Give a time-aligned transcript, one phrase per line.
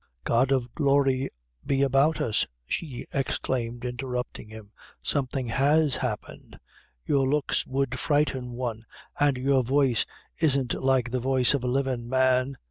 [0.23, 1.29] "God of glory
[1.63, 4.71] be about us!" she exclaimed, interrupting him;
[5.03, 6.59] "something has happened!
[7.05, 8.81] Your looks would frighten one,
[9.19, 10.07] an' your voice
[10.39, 12.57] isn't like the voice of a livin' man.